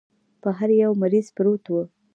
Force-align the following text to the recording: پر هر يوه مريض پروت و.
پر 0.41 0.51
هر 0.59 0.69
يوه 0.81 0.99
مريض 1.01 1.25
پروت 1.35 1.65
و. 1.71 1.75